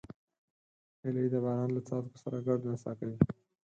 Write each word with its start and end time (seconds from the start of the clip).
هیلۍ 1.03 1.25
د 1.31 1.35
باران 1.43 1.69
له 1.73 1.81
څاڅکو 1.87 2.17
سره 2.23 2.37
ګډه 2.45 2.65
نڅا 2.71 2.91
کوي 2.99 3.17